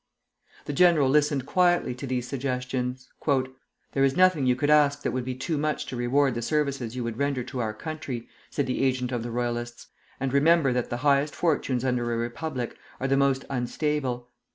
[0.65, 3.09] The general listened quietly to these suggestions.
[3.27, 6.95] "There is nothing you could ask that would be too much to reward the services
[6.95, 10.89] you would render to our country," said the agent of the Royalists; "and remember that
[10.89, 14.27] the highest fortunes under a Republic are the most unstable.